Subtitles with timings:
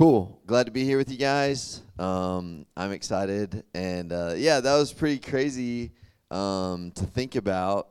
[0.00, 0.40] Cool.
[0.46, 1.82] Glad to be here with you guys.
[1.98, 5.92] Um, I'm excited, and uh, yeah, that was pretty crazy
[6.30, 7.88] um, to think about.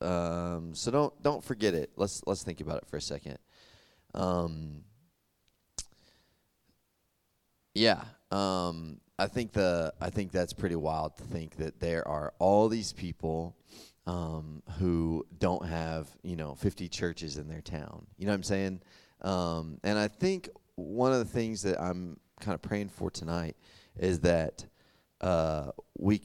[0.00, 1.90] Um, so don't don't forget it.
[1.96, 3.38] Let's let's think about it for a second.
[4.14, 4.84] Um,
[7.74, 12.34] yeah, um, I think the I think that's pretty wild to think that there are
[12.38, 13.56] all these people
[14.06, 18.06] um, who don't have you know 50 churches in their town.
[18.16, 18.80] You know what I'm saying?
[19.22, 23.56] Um, and I think one of the things that I'm kind of praying for tonight
[23.98, 24.64] is that
[25.20, 26.22] uh, we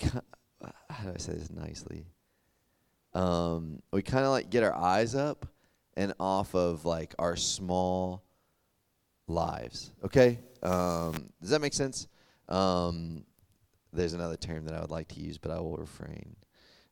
[0.89, 2.05] how do I say this nicely?
[3.13, 5.47] Um, we kind of like get our eyes up
[5.95, 8.23] and off of like our small
[9.27, 9.91] lives.
[10.05, 12.07] Okay, um, does that make sense?
[12.47, 13.25] Um,
[13.91, 16.35] there's another term that I would like to use, but I will refrain.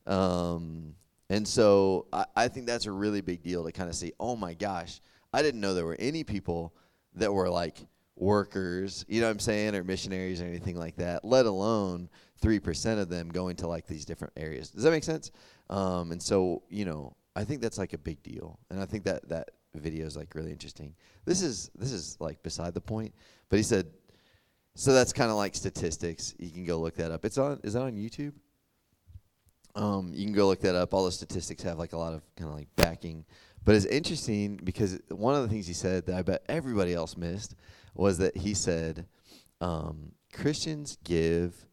[0.07, 0.95] Um,
[1.29, 4.13] and so I, I think that's a really big deal to kind of see.
[4.19, 4.99] Oh my gosh,
[5.31, 6.73] I didn't know there were any people
[7.15, 7.77] that were like
[8.15, 12.09] workers, you know what I'm saying, or missionaries or anything like that, let alone
[12.41, 14.69] 3% of them going to like these different areas.
[14.69, 15.31] Does that make sense?
[15.69, 18.59] Um, and so, you know, I think that's like a big deal.
[18.69, 20.93] And I think that that video is like really interesting.
[21.25, 23.13] This is this is like beside the point,
[23.49, 23.87] but he said
[24.75, 26.33] so that's kind of like statistics.
[26.39, 27.25] You can go look that up.
[27.25, 28.33] It's on is that on YouTube?
[29.75, 30.93] Um, you can go look that up.
[30.93, 33.25] All the statistics have like a lot of kind of like backing.
[33.63, 37.15] But it's interesting because one of the things he said that I bet everybody else
[37.15, 37.55] missed
[37.93, 39.05] was that he said
[39.59, 41.65] um, Christians give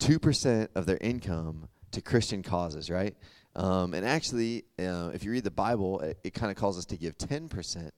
[0.00, 3.16] 2% of their income to Christian causes, right?
[3.56, 6.84] Um, and actually, uh, if you read the Bible, it, it kind of calls us
[6.86, 7.90] to give 10%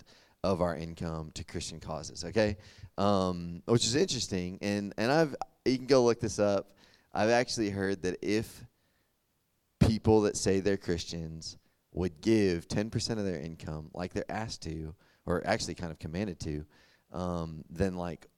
[0.43, 2.57] of our income to Christian causes, okay?
[2.97, 4.59] Um, which is interesting.
[4.63, 5.37] And, and I've,
[5.67, 6.75] you can go look this up.
[7.13, 8.65] I've actually heard that if
[9.81, 11.59] people that say they're Christians
[11.93, 14.95] would give 10% of their income, like they're asked to,
[15.27, 16.65] or actually kind of commanded to,
[17.13, 18.29] um, then like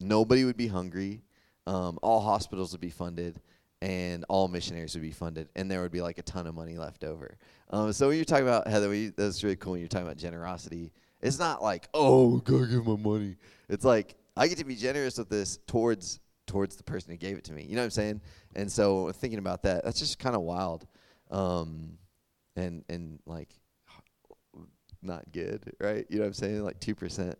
[0.00, 1.22] nobody would be hungry,
[1.66, 3.40] um, all hospitals would be funded,
[3.80, 6.76] and all missionaries would be funded, and there would be like a ton of money
[6.76, 7.36] left over.
[7.70, 9.72] Um, so when you're talking about Heather, we, that's really cool.
[9.72, 13.36] When you're talking about generosity, it's not like oh, go give my money.
[13.68, 17.36] It's like I get to be generous with this towards towards the person who gave
[17.36, 17.62] it to me.
[17.62, 18.20] You know what I'm saying?
[18.56, 20.86] And so thinking about that, that's just kind of wild,
[21.30, 21.98] um,
[22.58, 23.48] and and like
[25.02, 26.06] not good, right?
[26.08, 26.64] You know what I'm saying?
[26.64, 27.38] Like two percent.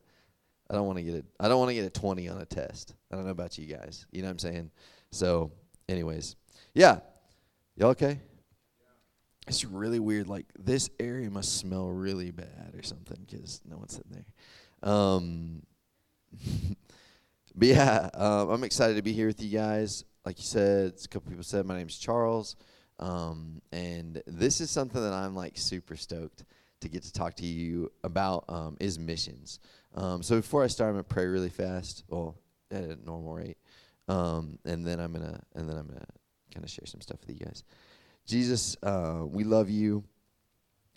[0.71, 1.25] I don't want to get it.
[1.41, 2.95] I don't want to get a twenty on a test.
[3.11, 4.07] I don't know about you guys.
[4.13, 4.71] You know what I'm saying?
[5.11, 5.51] So,
[5.89, 6.37] anyways,
[6.75, 6.99] yeah,
[7.77, 8.21] y'all okay?
[9.47, 10.29] It's really weird.
[10.29, 14.91] Like this area must smell really bad or something because no one's sitting there.
[14.91, 15.63] Um,
[17.55, 20.05] but yeah, um, I'm excited to be here with you guys.
[20.27, 22.57] Like you said, a couple people said my name's Charles,
[22.99, 26.45] um, and this is something that I'm like super stoked
[26.81, 29.61] to get to talk to you about um, is missions.
[29.95, 32.37] Um, so before I start, I'm gonna pray really fast, well
[32.71, 33.59] at a normal rate,
[34.09, 36.07] um, and then I'm gonna and then I'm gonna
[36.53, 37.65] kind of share some stuff with you guys.
[38.27, 40.05] Jesus, uh, we love you.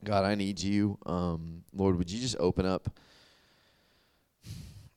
[0.03, 0.97] God, I need you.
[1.05, 2.89] Um, Lord, would you just open up?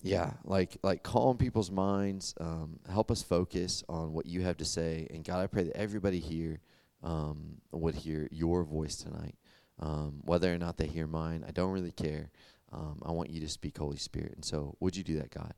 [0.02, 4.64] Yeah, like like calm people's minds, um, help us focus on what you have to
[4.64, 6.60] say, and God, I pray that everybody here
[7.04, 9.36] um, would hear your voice tonight.
[9.78, 12.30] Um, whether or not they hear mine, I don't really care.
[12.72, 15.54] Um, I want you to speak, Holy Spirit, and so would you do that, God?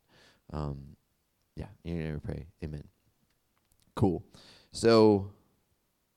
[0.52, 0.96] Um,
[1.54, 2.84] yeah, in your name pray, Amen.
[3.94, 4.22] Cool.
[4.72, 5.30] So,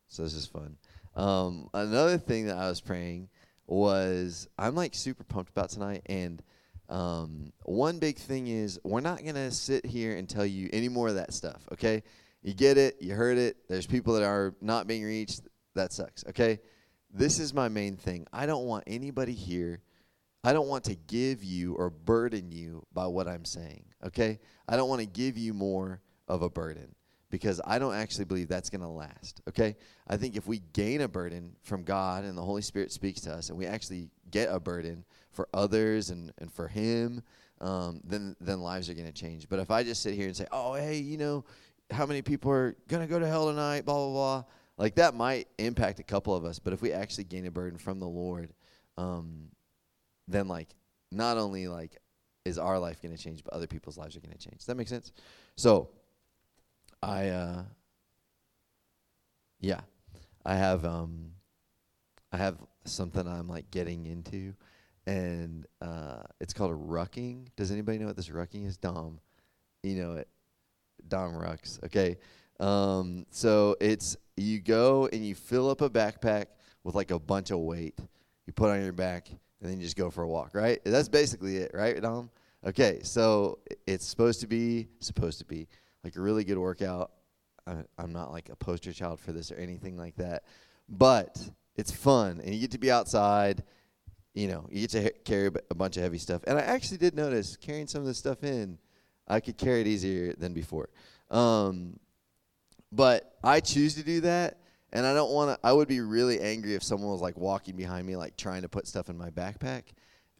[0.08, 0.76] so this is fun.
[1.16, 3.30] Um, another thing that I was praying
[3.68, 6.42] was I'm like super pumped about tonight, and
[6.90, 11.08] um, one big thing is we're not gonna sit here and tell you any more
[11.08, 11.62] of that stuff.
[11.72, 12.04] Okay,
[12.42, 13.58] you get it, you heard it.
[13.68, 15.42] There's people that are not being reached.
[15.76, 16.24] That sucks.
[16.30, 16.60] Okay,
[17.14, 18.26] this is my main thing.
[18.32, 19.82] I don't want anybody here.
[20.44, 23.86] I don't want to give you or burden you by what I'm saying.
[24.06, 26.96] Okay, I don't want to give you more of a burden
[27.30, 29.42] because I don't actually believe that's going to last.
[29.48, 29.76] Okay?
[30.08, 33.32] I think if we gain a burden from God and the Holy Spirit speaks to
[33.32, 37.22] us and we actually get a burden for others and, and for Him,
[37.62, 39.48] um, then, then lives are going to change.
[39.48, 41.46] But if I just sit here and say, oh, hey, you know,
[41.92, 44.44] how many people are going to go to hell tonight, blah, blah, blah,
[44.78, 46.60] like that might impact a couple of us.
[46.60, 48.54] But if we actually gain a burden from the Lord,
[48.98, 49.50] um,
[50.28, 50.70] then like
[51.12, 51.98] not only like
[52.46, 54.58] is our life going to change, but other people's lives are going to change.
[54.58, 55.12] Does that make sense?
[55.56, 55.90] So,
[57.02, 57.64] I uh
[59.60, 59.82] yeah.
[60.46, 61.32] I have um
[62.32, 64.54] I have something I'm like getting into
[65.06, 67.48] and uh it's called a rucking.
[67.56, 68.78] Does anybody know what this rucking is?
[68.78, 69.20] Dom.
[69.84, 70.28] You know it.
[71.10, 71.84] Dom rucks.
[71.84, 72.18] Okay.
[72.60, 76.46] Um so it's you go and you fill up a backpack
[76.84, 77.98] with like a bunch of weight.
[78.48, 80.80] You put on your back and then you just go for a walk, right?
[80.84, 82.30] That's basically it, right, Dom?
[82.66, 85.68] Okay, so it's supposed to be supposed to be
[86.04, 87.12] like a really good workout.
[87.68, 90.44] I, I'm not like a poster child for this or anything like that,
[90.88, 91.38] but
[91.76, 93.64] it's fun and you get to be outside.
[94.34, 96.42] You know, you get to carry a bunch of heavy stuff.
[96.48, 98.78] And I actually did notice carrying some of this stuff in,
[99.30, 100.90] I could carry it easier than before.
[101.30, 102.00] Um,
[102.92, 104.58] but I choose to do that,
[104.92, 105.68] and I don't want to.
[105.68, 108.70] I would be really angry if someone was like walking behind me, like trying to
[108.70, 109.84] put stuff in my backpack,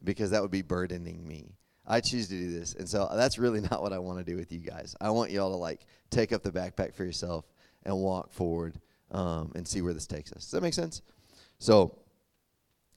[0.02, 1.54] because that would be burdening me.
[1.86, 4.36] I choose to do this, and so that's really not what I want to do
[4.36, 4.96] with you guys.
[5.00, 7.44] I want y'all to like take up the backpack for yourself
[7.84, 8.80] and walk forward
[9.12, 10.42] um, and see where this takes us.
[10.42, 11.02] Does that make sense?
[11.58, 11.96] So,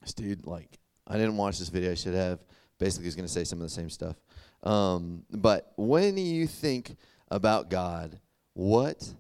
[0.02, 1.92] this dude, like, I didn't watch this video.
[1.92, 2.40] I should have.
[2.80, 4.16] Basically, he's going to say some of the same stuff.
[4.64, 6.96] Um, but when you think
[7.30, 8.20] about God,
[8.54, 9.14] what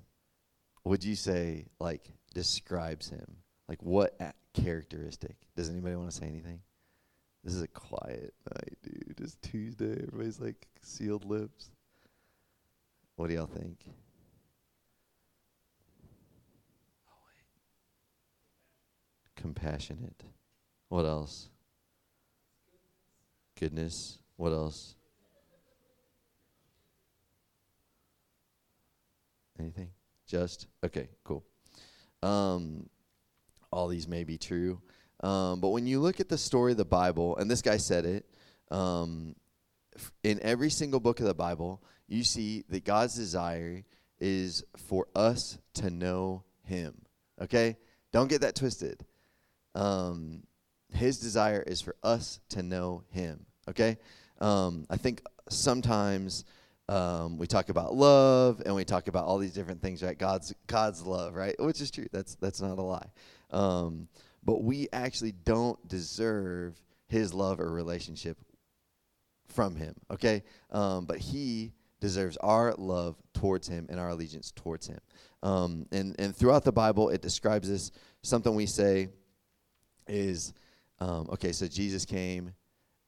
[0.85, 3.37] would you say like describes him?
[3.67, 4.17] Like what
[4.53, 5.35] characteristic?
[5.55, 6.61] Does anybody want to say anything?
[7.43, 9.19] This is a quiet night, dude.
[9.19, 9.91] It's Tuesday.
[10.07, 11.69] Everybody's like sealed lips.
[13.17, 13.83] What do y'all think?
[19.35, 20.23] Compassionate.
[20.87, 21.49] What else?
[23.59, 24.19] Goodness.
[24.37, 24.95] What else?
[29.63, 29.91] Anything?
[30.27, 31.45] Just okay, cool.
[32.21, 32.89] Um,
[33.71, 34.81] all these may be true,
[35.21, 38.05] um, but when you look at the story of the Bible, and this guy said
[38.05, 38.25] it,
[38.71, 39.35] um,
[40.21, 43.83] in every single book of the Bible, you see that God's desire
[44.19, 47.01] is for us to know Him.
[47.41, 47.77] Okay,
[48.11, 49.05] don't get that twisted.
[49.75, 50.43] Um,
[50.91, 53.45] his desire is for us to know Him.
[53.69, 53.97] Okay,
[54.41, 56.43] um, I think sometimes
[56.89, 60.17] um, we talk about love and we talk about all these different things, right?
[60.17, 61.55] God's God's love, right?
[61.59, 62.07] Which is true.
[62.11, 63.09] That's that's not a lie.
[63.51, 64.07] Um,
[64.43, 68.37] but we actually don't deserve His love or relationship
[69.47, 69.95] from Him.
[70.11, 71.71] Okay, um, but He
[72.01, 74.99] deserves our love towards Him and our allegiance towards Him.
[75.41, 77.91] Um, and and throughout the Bible, it describes this.
[78.23, 79.07] Something we say
[80.07, 80.53] is,
[80.99, 82.53] um, okay, so Jesus came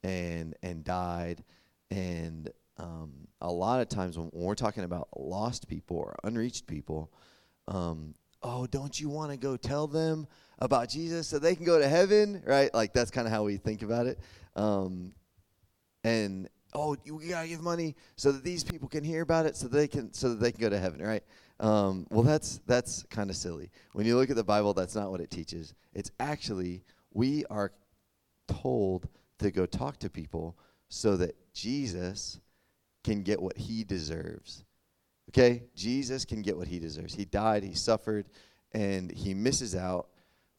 [0.04, 1.44] and and died
[1.92, 7.12] and um, a lot of times when, we're talking about lost people or unreached people,
[7.68, 8.14] um,
[8.44, 10.28] oh, don't you want to go tell them
[10.60, 12.74] about Jesus so they can go to heaven, right?
[12.74, 14.20] Like that's kind of how we think about it.
[14.56, 15.14] Um,
[16.04, 19.68] and oh, you gotta give money so that these people can hear about it, so
[19.68, 21.24] they can so that they can go to heaven, right?
[21.60, 23.72] Um, well, that's that's kind of silly.
[23.94, 25.74] When you look at the Bible, that's not what it teaches.
[25.94, 26.84] It's actually
[27.14, 27.72] we are
[28.48, 29.08] told
[29.40, 30.58] to go talk to people
[30.90, 32.40] so that Jesus
[33.06, 34.66] can get what he deserves.
[35.30, 35.64] Okay?
[35.76, 37.14] Jesus can get what he deserves.
[37.14, 38.26] He died, he suffered,
[38.74, 40.08] and he misses out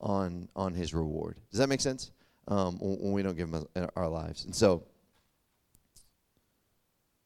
[0.01, 1.37] on on his reward.
[1.51, 2.13] Does that make sense?
[2.49, 3.67] Um, when, we don't give him
[3.97, 4.45] our lives.
[4.45, 4.85] And so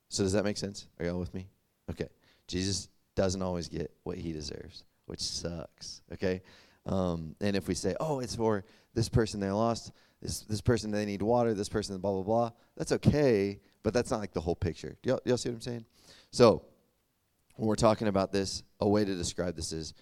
[0.09, 0.89] so does that make sense?
[0.99, 1.49] Are y'all with me?
[1.91, 2.09] Okay.
[2.49, 6.01] Jesus doesn't always get what he deserves, which sucks.
[6.15, 6.41] Okay?
[6.87, 8.65] Um, and if we say, "Oh, it's for
[8.95, 12.51] this person they lost, this this person they need water, this person blah blah blah,"
[12.77, 14.97] that's okay, but that's not like the whole picture.
[15.03, 15.85] Do y'all, y'all see what I'm saying?
[16.31, 16.65] So
[17.57, 19.95] when we're talking about this, a way to describe this is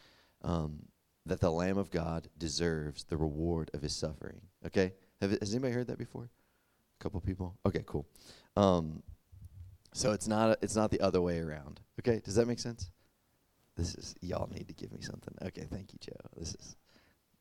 [0.43, 0.81] um,
[1.27, 4.41] that the Lamb of God deserves the reward of His suffering.
[4.67, 6.31] Okay, Have, has anybody heard that before?
[7.01, 7.57] A couple people.
[7.67, 8.07] Okay, cool.
[8.57, 9.03] Um,
[9.93, 11.81] so it's not a, it's not the other way around.
[12.01, 12.91] Okay, does that make sense?
[13.77, 15.35] This is y'all need to give me something.
[15.43, 16.29] Okay, thank you, Joe.
[16.37, 16.77] This is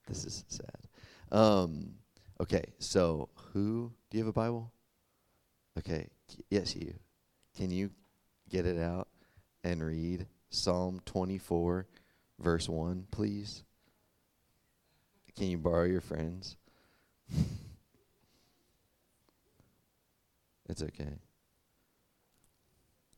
[0.08, 0.88] this is sad.
[1.32, 1.96] Um,
[2.39, 4.72] okay, so who do you have a Bible?
[5.77, 6.07] Okay,
[6.50, 6.96] yes, you.
[7.55, 7.91] Can you
[8.50, 9.07] get it out
[9.63, 11.86] and read Psalm 24,
[12.39, 13.63] verse 1, please?
[15.36, 16.57] Can you borrow your friends?
[20.67, 21.13] it's okay.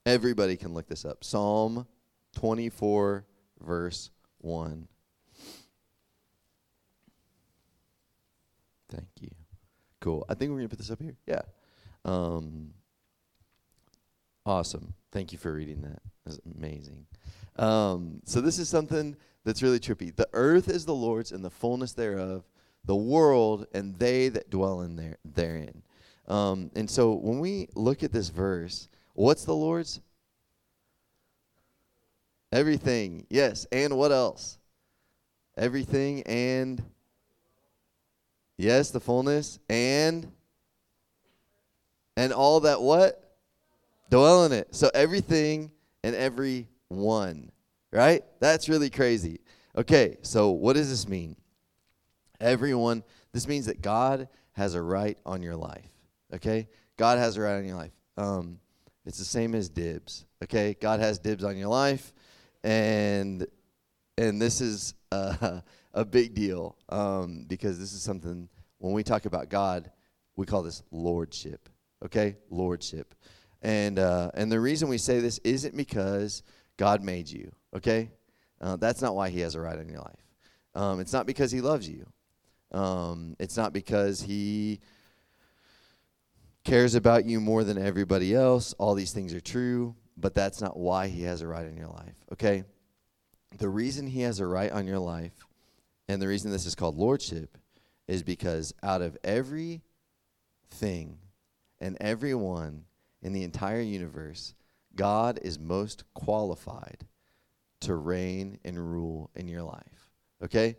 [0.06, 1.24] Everybody can look this up.
[1.24, 1.88] Psalm
[2.36, 3.26] 24,
[3.62, 4.88] verse 1.
[8.90, 9.30] Thank you.
[10.02, 10.26] Cool.
[10.28, 11.16] I think we're going to put this up here.
[11.26, 11.42] Yeah.
[12.10, 12.72] Um,
[14.46, 14.94] awesome.
[15.12, 16.02] Thank you for reading that.
[16.26, 17.06] That's amazing.
[17.58, 20.16] Um, so, this is something that's really trippy.
[20.16, 22.44] The earth is the Lord's and the fullness thereof,
[22.86, 25.84] the world and they that dwell in there therein.
[26.28, 30.02] Um, and so, when we look at this verse, what's the Lord's?
[32.52, 33.28] Everything.
[33.30, 33.68] Yes.
[33.72, 34.58] And what else?
[35.56, 36.82] Everything and
[38.58, 40.32] yes, the fullness and
[42.20, 43.24] and all that what?
[44.10, 44.76] Dwell in it.
[44.76, 45.72] So everything
[46.04, 47.50] and every one.
[47.94, 48.24] Right?
[48.42, 49.40] That's really crazy.
[49.78, 51.38] Okay, so what does this mean?
[52.42, 55.90] Everyone, this means that God has a right on your life.
[56.34, 56.68] Okay?
[56.98, 57.92] God has a right on your life.
[58.18, 58.60] um,
[59.06, 60.26] it's the same as dibs.
[60.44, 62.14] Okay, God has dibs on your life,
[62.64, 63.48] and
[64.18, 69.26] and this is a, a big deal um, because this is something when we talk
[69.26, 69.90] about God,
[70.36, 71.70] we call this lordship.
[72.06, 73.14] Okay, lordship,
[73.62, 76.44] and uh, and the reason we say this isn't because
[76.78, 77.52] God made you.
[77.76, 78.12] Okay,
[78.62, 80.26] uh, that's not why He has a right on your life.
[80.76, 82.06] Um, it's not because He loves you.
[82.72, 84.80] Um, it's not because He
[86.64, 88.74] cares about you more than everybody else.
[88.78, 91.88] All these things are true, but that's not why he has a right in your
[91.88, 92.64] life, okay?
[93.58, 95.34] The reason he has a right on your life,
[96.08, 97.58] and the reason this is called lordship,
[98.08, 99.82] is because out of every
[100.70, 101.18] thing
[101.82, 102.86] and everyone
[103.22, 104.54] in the entire universe,
[104.96, 107.06] God is most qualified
[107.82, 110.12] to reign and rule in your life,
[110.44, 110.78] okay?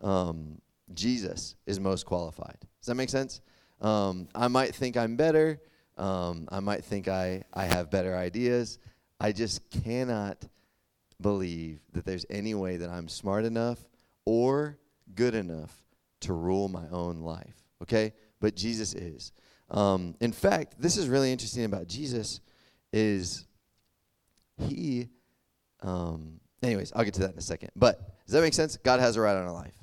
[0.00, 0.60] Um,
[0.94, 2.56] Jesus is most qualified.
[2.80, 3.40] Does that make sense?
[3.80, 5.60] Um, I might think I'm better.
[5.96, 8.78] Um, I might think I, I have better ideas.
[9.20, 10.46] I just cannot
[11.20, 13.84] believe that there's any way that I'm smart enough
[14.24, 14.78] or
[15.14, 15.84] good enough
[16.20, 17.56] to rule my own life.
[17.82, 18.14] Okay?
[18.40, 19.32] But Jesus is.
[19.70, 22.40] Um, in fact, this is really interesting about Jesus
[22.92, 23.46] is
[24.58, 25.08] he
[25.82, 27.70] um, anyways, I'll get to that in a second.
[27.76, 28.76] But does that make sense?
[28.76, 29.74] God has a right on our life.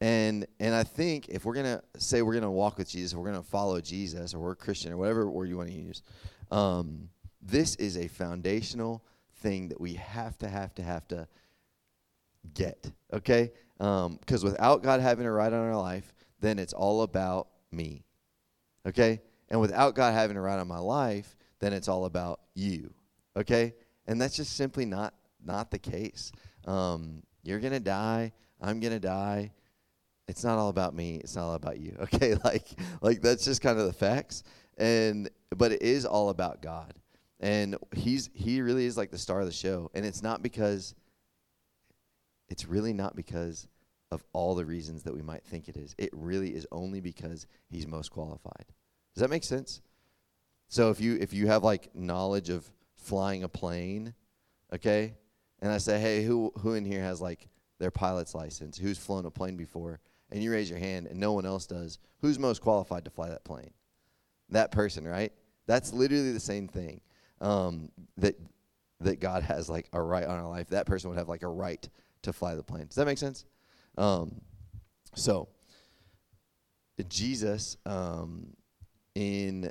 [0.00, 3.42] And and I think if we're gonna say we're gonna walk with Jesus, we're gonna
[3.42, 6.02] follow Jesus, or we're Christian, or whatever word you want to use,
[6.50, 7.08] um,
[7.40, 9.02] this is a foundational
[9.36, 11.26] thing that we have to have to have to
[12.52, 12.90] get.
[13.12, 17.48] Okay, because um, without God having a right on our life, then it's all about
[17.72, 18.04] me.
[18.86, 22.92] Okay, and without God having a right on my life, then it's all about you.
[23.36, 23.74] Okay,
[24.06, 25.14] and that's just simply not
[25.44, 26.32] not the case.
[26.66, 28.32] Um, you're gonna die.
[28.60, 29.52] I'm gonna die
[30.28, 32.68] it's not all about me it's not all about you okay like
[33.00, 34.42] like that's just kind of the facts
[34.78, 36.94] and but it is all about god
[37.40, 40.94] and he's he really is like the star of the show and it's not because
[42.48, 43.68] it's really not because
[44.10, 47.46] of all the reasons that we might think it is it really is only because
[47.68, 48.66] he's most qualified
[49.14, 49.80] does that make sense
[50.68, 54.14] so if you if you have like knowledge of flying a plane
[54.72, 55.14] okay
[55.60, 57.48] and i say hey who who in here has like
[57.78, 61.32] their pilot's license who's flown a plane before and you raise your hand and no
[61.32, 63.70] one else does, who's most qualified to fly that plane?
[64.50, 65.32] That person, right?
[65.66, 67.00] That's literally the same thing.
[67.40, 68.38] Um, that
[69.00, 70.68] that God has like a right on our life.
[70.68, 71.86] That person would have like a right
[72.22, 72.86] to fly the plane.
[72.86, 73.44] Does that make sense?
[73.96, 74.40] Um,
[75.14, 75.48] so
[77.08, 78.48] Jesus, um,
[79.14, 79.70] in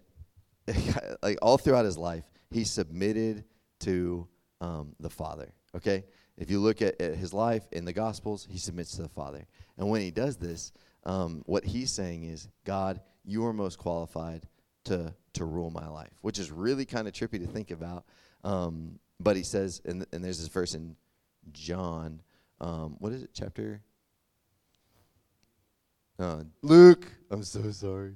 [1.23, 3.43] like all throughout his life, he submitted
[3.81, 4.27] to
[4.61, 5.51] um, the Father.
[5.75, 6.05] Okay,
[6.37, 9.45] if you look at, at, his life in the Gospels, he submits to the Father.
[9.77, 10.71] And when he does this,
[11.03, 14.47] um, what he's saying is, God, you are most qualified
[14.85, 18.05] to, to rule my life, which is really kind of trippy to think about.
[18.43, 20.95] Um, but he says, and, and there's this verse in
[21.51, 22.21] John,
[22.61, 23.81] um, what is it, chapter?
[26.17, 28.15] Uh, Luke, I'm so sorry.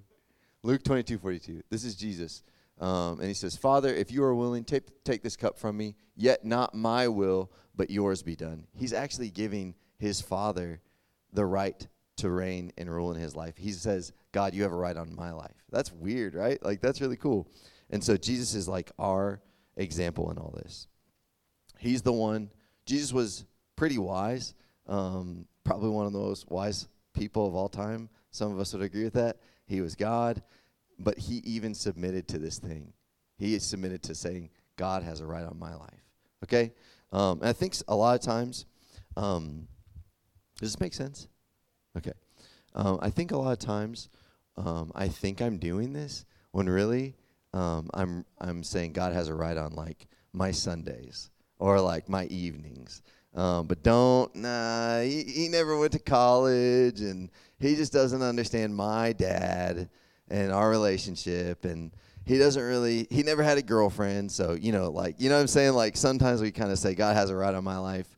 [0.63, 1.61] Luke 22, 42.
[1.69, 2.43] This is Jesus.
[2.79, 5.95] Um, and he says, Father, if you are willing, take, take this cup from me,
[6.15, 8.67] yet not my will, but yours be done.
[8.73, 10.81] He's actually giving his father
[11.33, 11.87] the right
[12.17, 13.57] to reign and rule in his life.
[13.57, 15.55] He says, God, you have a right on my life.
[15.71, 16.63] That's weird, right?
[16.63, 17.49] Like, that's really cool.
[17.89, 19.41] And so Jesus is like our
[19.75, 20.87] example in all this.
[21.77, 22.49] He's the one,
[22.85, 24.53] Jesus was pretty wise,
[24.87, 26.87] um, probably one of the most wise
[27.19, 28.09] people of all time.
[28.31, 29.37] Some of us would agree with that.
[29.65, 30.41] He was God
[30.99, 32.93] but he even submitted to this thing.
[33.37, 36.03] He is submitted to saying, God has a right on my life.
[36.43, 36.73] Okay?
[37.11, 38.65] Um, and I think a lot of times,
[39.15, 39.67] um,
[40.59, 41.27] does this make sense?
[41.97, 42.11] Okay.
[42.75, 44.09] Um, I think a lot of times,
[44.57, 47.15] um, I think I'm doing this when really
[47.53, 52.25] um, I'm I'm saying God has a right on like my Sundays or like my
[52.25, 53.01] evenings.
[53.35, 55.01] Um, but don't nah.
[55.01, 59.89] He, he never went to college, and he just doesn't understand my dad
[60.29, 61.91] and our relationship and
[62.25, 65.41] he doesn't really he never had a girlfriend so you know like you know what
[65.41, 65.73] i'm saying?
[65.73, 68.15] Like sometimes we kind of say god has a right on my life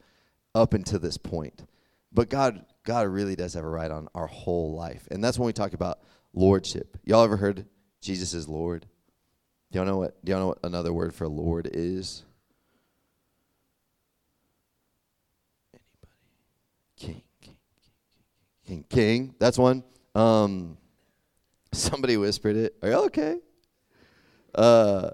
[0.53, 1.65] up until this point.
[2.11, 5.45] But god god really does have a right on our whole life and that's when
[5.45, 5.99] we talk about
[6.33, 6.97] lordship.
[7.05, 7.65] Y'all ever heard
[8.01, 8.85] jesus is lord?
[9.71, 12.23] Do y'all know what do y'all know what another word for lord is
[15.73, 16.11] anybody
[16.97, 17.55] king king
[18.71, 19.35] king king, king.
[19.39, 19.83] that's one
[20.15, 20.77] um
[21.73, 22.75] Somebody whispered it.
[22.81, 23.37] Are you okay?
[24.53, 25.11] Uh,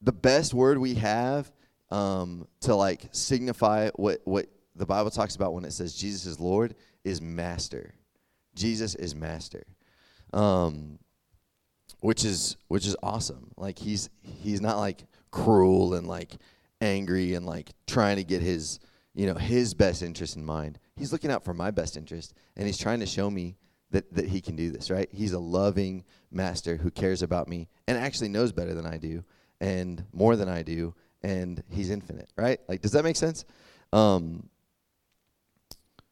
[0.00, 1.50] the best word we have
[1.90, 6.38] um, to like signify what what the Bible talks about when it says Jesus is
[6.38, 7.94] Lord is master.
[8.54, 9.64] Jesus is master.
[10.32, 11.00] Um,
[12.00, 13.50] which is which is awesome.
[13.56, 16.36] Like he's he's not like cruel and like
[16.80, 18.78] angry and like trying to get his
[19.14, 20.78] you know his best interest in mind.
[20.98, 23.56] He's looking out for my best interest, and he's trying to show me
[23.90, 24.90] that that he can do this.
[24.90, 25.08] Right?
[25.12, 29.24] He's a loving master who cares about me and actually knows better than I do
[29.60, 32.30] and more than I do, and he's infinite.
[32.36, 32.60] Right?
[32.68, 33.44] Like, does that make sense?
[33.92, 34.48] Um,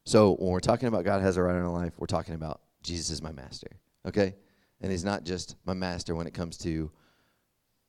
[0.06, 2.60] so when we're talking about God has a right in our life, we're talking about
[2.82, 3.68] Jesus is my master.
[4.06, 4.36] Okay?
[4.80, 6.90] And he's not just my master when it comes to,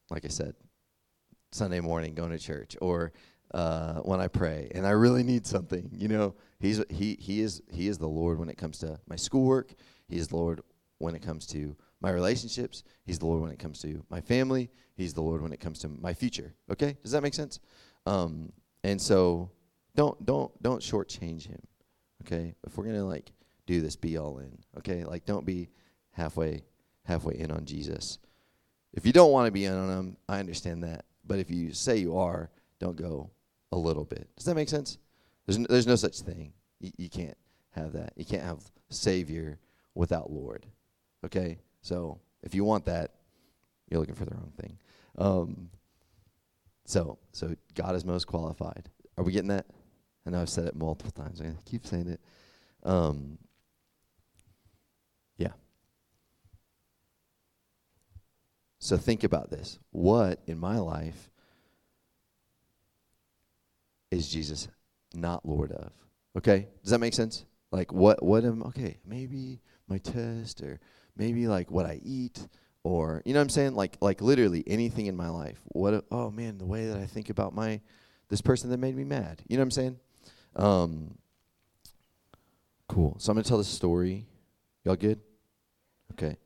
[0.10, 0.56] like I said,
[1.52, 3.14] Sunday morning going to church or
[3.54, 5.90] uh, when I pray and I really need something.
[5.94, 9.16] You know, he's he he is he is the Lord when it comes to my
[9.16, 9.74] schoolwork.
[10.08, 10.62] He is the Lord
[11.00, 12.84] when it comes to my relationships.
[13.06, 14.70] He's the Lord when it comes to my family.
[14.96, 16.54] He's the Lord when it comes to my future.
[16.72, 17.60] Okay, does that make sense?
[18.06, 18.52] Um,
[18.84, 19.52] and so
[19.96, 21.62] don't don't don't shortchange him.
[22.24, 23.32] Okay, if we're gonna like
[23.66, 24.58] do this, be all in.
[24.78, 25.70] Okay, like don't be
[26.12, 26.64] halfway
[27.04, 28.20] halfway in on Jesus.
[28.94, 31.06] If you don't want to be in on him, I understand that.
[31.26, 32.50] But if you say you are,
[32.80, 33.30] don't go
[33.72, 34.28] a little bit.
[34.36, 34.98] Does that make sense?
[35.48, 36.54] There's no, there's no such thing.
[36.80, 37.38] You, you can't
[37.72, 38.14] have that.
[38.16, 39.60] You can't have Savior
[39.96, 40.66] without Lord.
[41.26, 41.58] Okay?
[41.82, 43.14] So if you want that,
[43.90, 44.78] you're looking for the wrong thing.
[45.18, 45.70] Um,
[46.86, 48.90] so so God is most qualified.
[49.18, 49.66] Are we getting that?
[50.26, 51.42] I know I've said it multiple times.
[51.42, 52.20] I keep saying it.
[52.84, 53.38] Um,
[55.38, 55.54] yeah.
[58.80, 59.80] So think about this.
[59.92, 61.30] What in my life
[64.12, 64.68] is Jesus
[65.18, 65.92] not Lord of?
[66.38, 66.68] Okay?
[66.84, 67.46] Does that make sense?
[67.72, 70.80] Like what what am okay, maybe my test or
[71.18, 72.48] maybe like what I eat
[72.84, 73.76] or you know what I'm saying?
[73.76, 75.60] Like like literally anything in my life.
[75.66, 77.82] What oh man, the way that I think about my
[78.30, 79.42] this person that made me mad.
[79.48, 80.00] You know what I'm saying?
[80.56, 81.18] Um
[82.88, 83.16] cool.
[83.20, 84.26] So I'm to tell the story.
[84.86, 85.20] Y'all good?
[86.14, 86.38] Okay.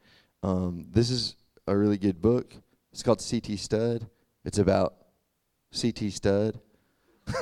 [0.42, 1.36] Um this is
[1.68, 2.56] a really good book.
[2.92, 4.08] It's called CT Studd.
[4.44, 4.96] It's about
[5.80, 6.60] CT Studd.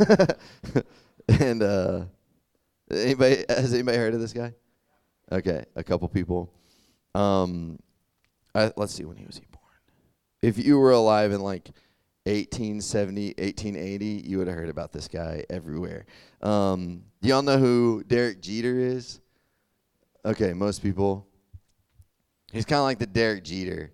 [1.39, 2.05] and uh,
[2.89, 4.53] anybody has anybody heard of this guy?
[5.31, 6.51] Okay, a couple people.
[7.13, 7.77] Um,
[8.55, 9.63] I, let's see when he was he born.
[10.41, 11.69] If you were alive in like
[12.23, 16.05] 1870, 1880, you would have heard about this guy everywhere.
[16.41, 19.19] Um, y'all know who Derek Jeter is?
[20.25, 21.27] Okay, most people.
[22.51, 23.91] He's kind of like the Derek Jeter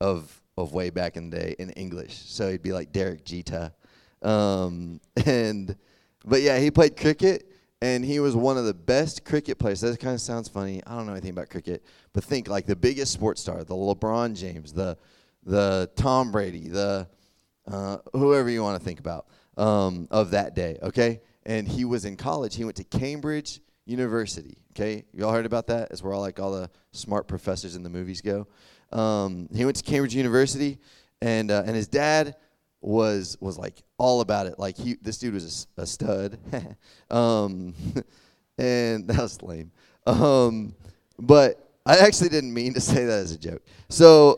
[0.00, 2.16] of of way back in the day in English.
[2.26, 3.72] So he'd be like Derek Jeter.
[4.20, 5.76] Um, and
[6.24, 7.48] but yeah, he played cricket
[7.82, 9.80] and he was one of the best cricket players.
[9.80, 10.80] That kind of sounds funny.
[10.86, 14.36] I don't know anything about cricket, but think like the biggest sports star, the LeBron
[14.36, 14.96] James, the
[15.44, 17.08] the Tom Brady, the
[17.66, 20.78] uh, whoever you want to think about um, of that day.
[20.80, 22.54] Okay, and he was in college.
[22.54, 24.58] He went to Cambridge University.
[24.72, 25.90] Okay, y'all heard about that?
[25.90, 28.46] It's where all like all the smart professors in the movies go.
[28.92, 30.78] Um, he went to Cambridge University,
[31.20, 32.36] and uh, and his dad
[32.82, 34.58] was was like all about it.
[34.58, 36.38] Like he, this dude was a, a stud,
[37.10, 37.74] um,
[38.58, 39.70] and that was lame.
[40.06, 40.74] Um,
[41.18, 43.62] but I actually didn't mean to say that as a joke.
[43.88, 44.34] So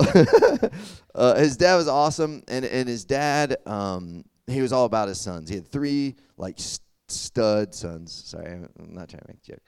[1.14, 5.20] uh, his dad was awesome, and and his dad, um, he was all about his
[5.20, 5.48] sons.
[5.48, 8.12] He had three like st- stud sons.
[8.12, 9.62] Sorry, I'm not trying to make a joke,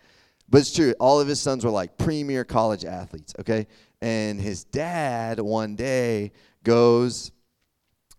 [0.48, 0.94] but it's true.
[1.00, 3.34] All of his sons were like premier college athletes.
[3.40, 3.66] Okay,
[4.00, 7.30] and his dad one day goes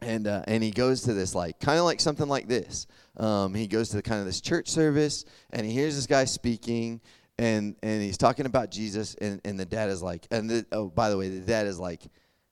[0.02, 2.88] and uh, and he goes to this like kind of like something like this.
[3.18, 6.26] Um, he goes to the, kind of this church service, and he hears this guy
[6.26, 7.02] speaking,
[7.38, 10.90] and and he's talking about Jesus, and, and the dad is like, and the, oh
[10.90, 12.04] by the way, the dad is like,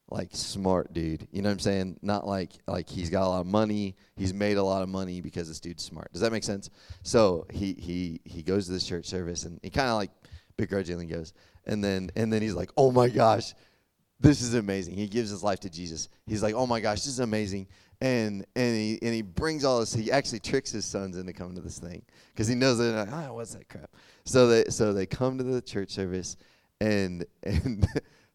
[0.10, 1.28] like smart dude.
[1.32, 2.00] You know what I'm saying?
[2.02, 3.96] Not like like he's got a lot of money.
[4.16, 6.12] He's made a lot of money because this dude's smart.
[6.14, 6.70] Does that make sense?
[7.04, 10.12] So he he he goes to this church service, and he kind of like
[10.58, 11.34] begrudgingly goes,
[11.66, 13.54] and then and then he's like, oh my gosh
[14.20, 14.96] this is amazing.
[14.96, 16.10] He gives his life to Jesus.
[16.26, 17.68] He's like, oh my gosh, this is amazing.
[18.02, 19.94] And and he and he brings all this.
[19.94, 22.02] He actually tricks his sons into coming to this thing
[22.34, 23.90] because he knows they're like, ah, what's that crap?
[24.26, 26.36] So they so they come to the church service,
[26.82, 27.88] and and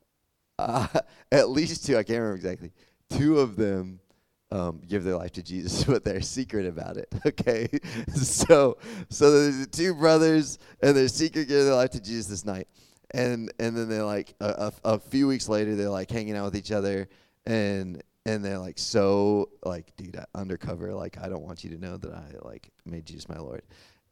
[0.59, 0.87] uh,
[1.31, 2.73] at least two, I can't remember exactly,
[3.11, 4.01] two of them
[4.51, 7.13] um, give their life to Jesus, but they're secret about it.
[7.27, 7.69] Okay,
[8.15, 8.79] so
[9.11, 12.67] so there's two brothers, and they're secret giving their life to Jesus this night
[13.13, 16.45] and and then they're like a, a, a, few weeks later they're like hanging out
[16.45, 17.09] with each other
[17.47, 21.97] and and they're like so like dude undercover like i don't want you to know
[21.97, 23.63] that i like made jesus my lord.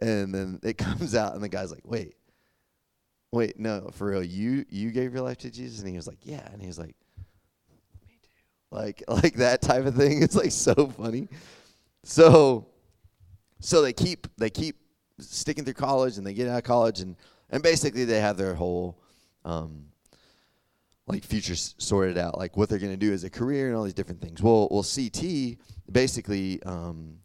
[0.00, 2.14] And then it comes out and the guy's like wait
[3.30, 5.80] wait no for real you you gave your life to jesus?
[5.80, 6.46] And he was like yeah.
[6.52, 6.94] And he was like
[8.06, 8.28] me too.
[8.70, 11.28] Like like that type of thing it's like so funny.
[12.04, 12.66] So
[13.60, 14.76] so they keep they keep
[15.20, 17.16] sticking through college and they get out of college and
[17.50, 18.98] and basically they have their whole
[19.44, 19.86] um,
[21.06, 23.84] like future sorted out, like what they're going to do as a career and all
[23.84, 24.42] these different things.
[24.42, 25.58] Well, well, CT
[25.90, 27.18] basically um,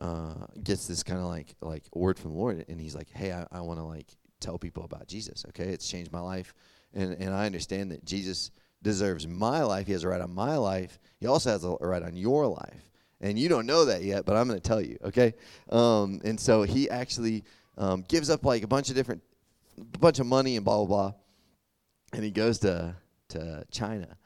[0.00, 3.32] uh, gets this kind of like like word from the Lord, and he's like, "Hey,
[3.32, 4.06] I, I want to like
[4.40, 5.44] tell people about Jesus.
[5.50, 6.54] Okay, it's changed my life,
[6.94, 8.50] and and I understand that Jesus
[8.82, 9.86] deserves my life.
[9.86, 10.98] He has a right on my life.
[11.18, 14.36] He also has a right on your life, and you don't know that yet, but
[14.36, 14.98] I'm going to tell you.
[15.04, 15.34] Okay,
[15.70, 17.44] um, and so he actually
[17.78, 19.22] um, gives up like a bunch of different,
[19.80, 21.12] a bunch of money and blah blah blah,
[22.12, 22.94] and he goes to
[23.28, 24.16] to China,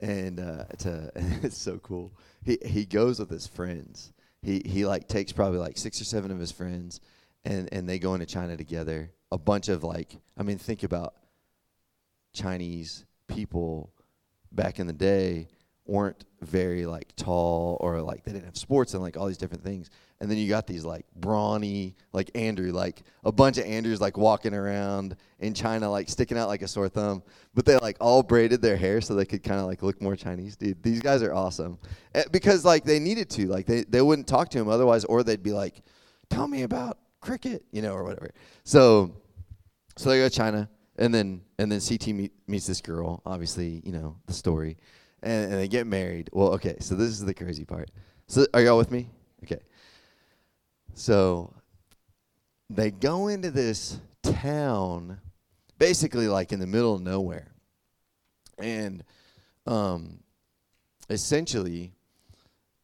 [0.00, 1.10] and uh, to
[1.42, 2.12] it's so cool.
[2.42, 4.12] He he goes with his friends.
[4.42, 7.00] He he like takes probably like six or seven of his friends,
[7.44, 9.10] and and they go into China together.
[9.32, 11.14] A bunch of like, I mean, think about
[12.32, 13.92] Chinese people
[14.52, 15.48] back in the day
[15.86, 19.62] weren't very like tall or like they didn't have sports and like all these different
[19.62, 19.90] things.
[20.20, 24.16] And then you got these like brawny, like Andrew, like a bunch of Andrews like
[24.16, 27.22] walking around in China, like sticking out like a sore thumb.
[27.54, 30.16] But they like all braided their hair so they could kind of like look more
[30.16, 30.56] Chinese.
[30.56, 31.78] Dude, these guys are awesome
[32.14, 35.22] eh, because like they needed to, like they they wouldn't talk to him otherwise, or
[35.22, 35.82] they'd be like,
[36.30, 38.30] "Tell me about cricket," you know, or whatever.
[38.62, 39.14] So,
[39.96, 43.20] so they go to China, and then and then CT meet, meets this girl.
[43.26, 44.78] Obviously, you know the story
[45.24, 46.30] and, and they get married.
[46.32, 47.90] Well, okay, so this is the crazy part.
[48.28, 49.08] So are y'all with me?
[49.42, 49.60] Okay.
[50.92, 51.52] So
[52.70, 55.18] they go into this town,
[55.78, 57.52] basically like in the middle of nowhere,
[58.58, 59.02] and
[59.66, 60.20] um,
[61.10, 61.94] essentially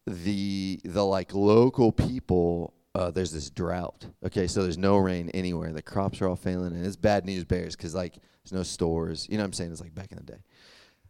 [0.06, 2.74] the the like local people.
[2.92, 4.04] Uh, there's this drought.
[4.26, 5.72] Okay, so there's no rain anywhere.
[5.72, 9.28] The crops are all failing, and it's bad news bears because like there's no stores.
[9.30, 9.70] You know what I'm saying?
[9.70, 10.42] It's like back in the day.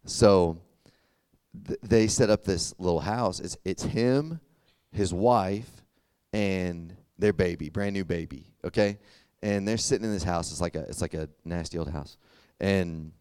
[0.04, 0.58] So
[1.66, 3.40] th- they set up this little house.
[3.40, 4.40] It's it's him,
[4.92, 5.70] his wife,
[6.32, 8.52] and their baby, brand new baby.
[8.64, 8.98] Okay,
[9.42, 10.50] and they're sitting in this house.
[10.50, 12.16] It's like a it's like a nasty old house,
[12.60, 13.12] and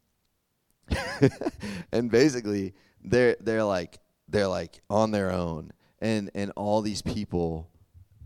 [1.92, 7.70] and basically they're they're like they're like on their own, and and all these people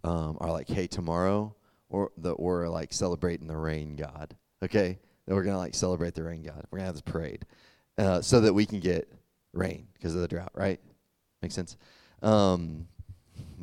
[0.04, 1.56] um, are like, hey, tomorrow
[1.90, 4.36] or the we're like celebrating the rain god.
[4.62, 6.66] Okay, that we're gonna like celebrate the rain god.
[6.70, 7.46] We're gonna have this parade,
[7.98, 9.12] uh, so that we can get
[9.54, 10.80] rain because of the drought, right?
[11.42, 11.78] Makes sense.
[12.22, 12.88] Um,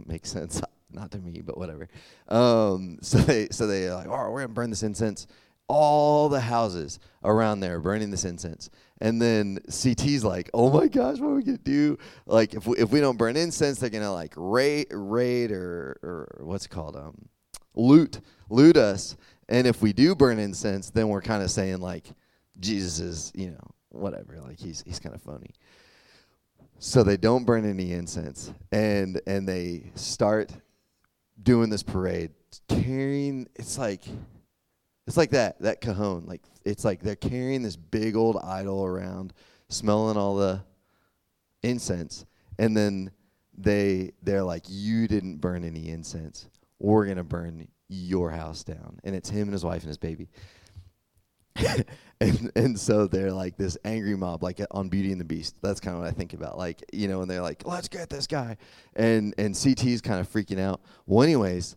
[0.06, 0.60] makes sense.
[0.92, 1.88] Not to me, but whatever.
[2.28, 5.26] Um, so they so they like, oh, we're gonna burn this incense.
[5.68, 11.18] All the houses around there burning this incense, and then CT's like, "Oh my gosh,
[11.20, 11.96] what are we gonna do?
[12.26, 16.40] Like, if we, if we don't burn incense, they're gonna like raid, raid or or
[16.44, 17.28] what's it called, um,
[17.74, 19.16] loot, loot us.
[19.48, 22.06] And if we do burn incense, then we're kind of saying like,
[22.58, 24.40] Jesus is, you know, whatever.
[24.40, 25.54] Like he's he's kind of phony.
[26.82, 30.50] So they don't burn any incense, and and they start
[31.42, 32.30] doing this parade,
[32.68, 33.48] carrying.
[33.54, 34.04] It's like,
[35.06, 36.24] it's like that that cajon.
[36.24, 39.34] Like it's like they're carrying this big old idol around,
[39.68, 40.64] smelling all the
[41.62, 42.24] incense,
[42.58, 43.10] and then
[43.58, 46.48] they they're like, you didn't burn any incense.
[46.78, 50.30] We're gonna burn your house down, and it's him and his wife and his baby.
[52.20, 55.56] and and so they're like this angry mob, like on Beauty and the Beast.
[55.62, 58.10] That's kind of what I think about, like you know, and they're like, "Let's get
[58.10, 58.56] this guy,"
[58.94, 60.80] and and CT's kind of freaking out.
[61.06, 61.76] Well, anyways,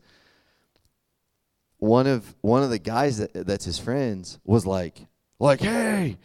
[1.78, 5.06] one of one of the guys that that's his friends was like,
[5.40, 6.18] like, "Hey,"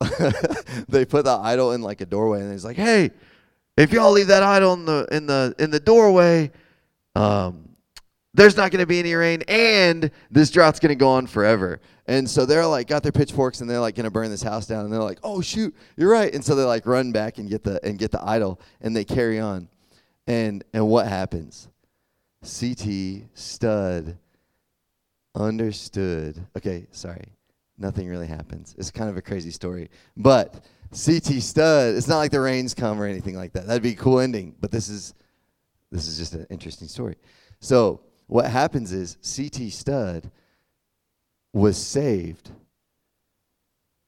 [0.88, 3.10] they put the idol in like a doorway, and he's like, "Hey,
[3.76, 6.50] if y'all leave that idol in the in the in the doorway,
[7.14, 7.65] um."
[8.36, 11.80] There's not going to be any rain, and this drought's going to go on forever.
[12.06, 14.84] And so they're like got their pitchforks and they're like gonna burn this house down
[14.84, 16.32] and they're like, oh shoot, you're right.
[16.32, 19.04] And so they like run back and get the and get the idol and they
[19.04, 19.68] carry on.
[20.28, 21.68] And and what happens?
[22.42, 24.16] CT studd
[25.34, 26.46] understood.
[26.56, 27.32] Okay, sorry.
[27.78, 28.74] Nothing really happens.
[28.78, 29.90] It's kind of a crazy story.
[30.16, 33.66] But CT studd, it's not like the rains come or anything like that.
[33.66, 34.54] That'd be a cool ending.
[34.60, 35.12] But this is
[35.90, 37.16] this is just an interesting story.
[37.58, 40.30] So what happens is CT studd
[41.52, 42.50] was saved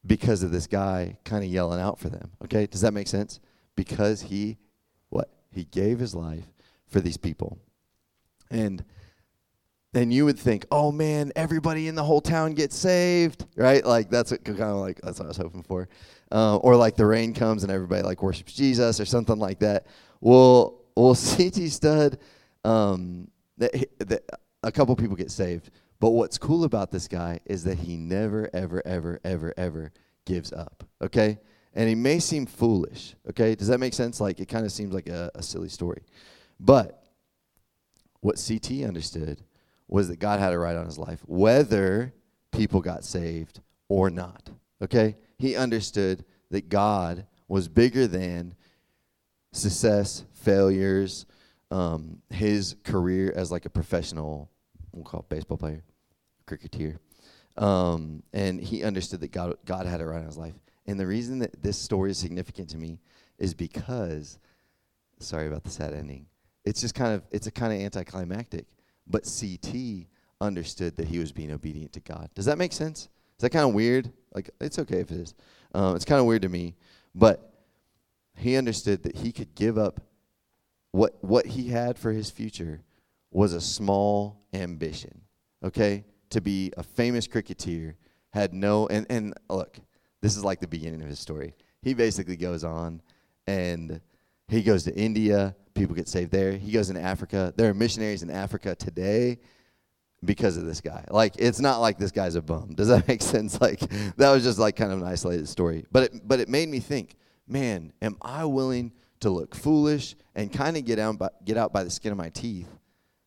[0.05, 2.31] because of this guy kind of yelling out for them.
[2.43, 2.67] Okay?
[2.67, 3.39] Does that make sense?
[3.75, 4.57] Because he
[5.09, 5.29] what?
[5.51, 6.45] He gave his life
[6.87, 7.57] for these people.
[8.51, 8.83] And
[9.93, 13.83] then you would think, "Oh man, everybody in the whole town gets saved." Right?
[13.85, 15.87] Like that's what kind of like that's what I was hoping for.
[16.31, 19.87] Uh, or like the rain comes and everybody like worships Jesus or something like that.
[20.21, 22.19] Well, well, CT Studd,
[22.63, 23.29] um,
[24.63, 28.49] a couple people get saved, but what's cool about this guy is that he never,
[28.53, 29.91] ever, ever, ever, ever
[30.25, 30.83] gives up.
[31.01, 31.39] Okay?
[31.73, 33.15] And he may seem foolish.
[33.29, 33.55] Okay?
[33.55, 34.21] Does that make sense?
[34.21, 36.03] Like, it kind of seems like a, a silly story.
[36.59, 37.03] But
[38.21, 39.41] what CT understood
[39.87, 42.13] was that God had a right on his life, whether
[42.51, 44.49] people got saved or not.
[44.81, 45.17] Okay?
[45.37, 48.55] He understood that God was bigger than
[49.51, 51.25] success, failures,
[51.71, 54.49] um, his career as like a professional,
[54.91, 55.83] we'll call it baseball player,
[56.45, 56.99] cricketer.
[57.57, 60.53] Um, and he understood that God, God had it right in his life.
[60.87, 62.99] And the reason that this story is significant to me
[63.37, 64.39] is because,
[65.19, 66.25] sorry about the sad ending,
[66.65, 68.65] it's just kind of, it's a kind of anticlimactic.
[69.05, 70.07] But CT
[70.41, 72.29] understood that he was being obedient to God.
[72.33, 73.01] Does that make sense?
[73.01, 74.11] Is that kind of weird?
[74.33, 75.33] Like, it's okay if it is.
[75.73, 76.75] Um, it's kind of weird to me.
[77.15, 77.53] But
[78.37, 79.99] he understood that he could give up
[80.91, 82.81] what what he had for his future
[83.31, 85.21] was a small ambition.
[85.63, 86.05] Okay?
[86.31, 87.95] To be a famous cricketer
[88.31, 89.79] had no and, and look,
[90.21, 91.55] this is like the beginning of his story.
[91.81, 93.01] He basically goes on
[93.47, 94.01] and
[94.47, 96.53] he goes to India, people get saved there.
[96.53, 97.53] He goes into Africa.
[97.55, 99.39] There are missionaries in Africa today
[100.23, 101.05] because of this guy.
[101.09, 102.73] Like it's not like this guy's a bum.
[102.73, 103.59] Does that make sense?
[103.61, 103.79] Like
[104.17, 105.85] that was just like kind of an isolated story.
[105.91, 107.15] But it but it made me think,
[107.47, 111.73] man, am I willing to look foolish and kind of get out by, get out
[111.73, 112.67] by the skin of my teeth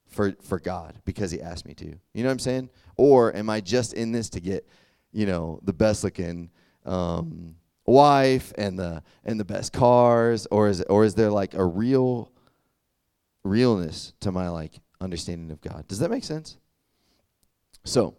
[0.09, 1.87] for for God because he asked me to.
[1.87, 2.71] You know what I'm saying?
[2.97, 4.69] Or am I just in this to get,
[5.13, 6.51] you know, the best looking
[6.85, 11.65] um, wife and the and the best cars or is or is there like a
[11.65, 12.31] real
[13.45, 15.89] realness to my like understanding of God?
[15.89, 16.57] Does that make sense?
[17.85, 18.15] So,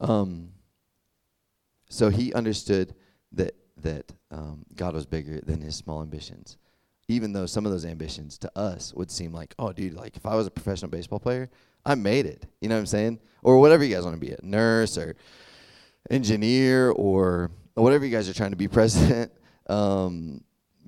[0.00, 0.50] um,
[1.88, 2.94] so he understood
[3.32, 6.56] that that um, God was bigger than his small ambitions,
[7.12, 10.26] even though some of those ambitions to us would seem like, oh, dude, like if
[10.26, 11.50] I was a professional baseball player,
[11.84, 12.46] I made it.
[12.60, 13.20] You know what I'm saying?
[13.42, 15.16] Or whatever you guys want to be, a nurse or
[16.10, 19.32] engineer or whatever you guys are trying to be president.
[19.66, 20.42] Um,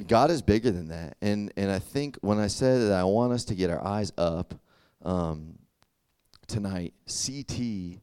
[0.06, 3.32] God is bigger than that, and and I think when I said that I want
[3.32, 4.52] us to get our eyes up
[5.02, 5.56] um,
[6.48, 8.00] tonight, CT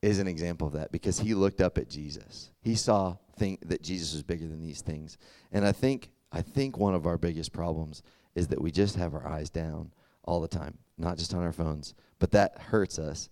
[0.00, 2.50] is an example of that because he looked up at Jesus.
[2.60, 5.18] He saw think that Jesus was bigger than these things.
[5.52, 8.02] And I think I think one of our biggest problems
[8.34, 9.92] is that we just have our eyes down
[10.24, 13.28] all the time, not just on our phones, but that hurts us.